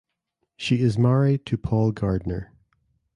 [0.57, 2.53] She is married to Paul Gardner.